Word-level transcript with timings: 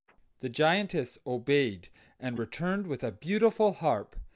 The 0.39 0.49
Giantess 0.49 1.19
obeyed, 1.27 1.89
and 2.19 2.39
returned 2.39 2.87
with 2.87 3.03
a 3.03 3.11
beautiful 3.11 3.73
harp. 3.73 4.15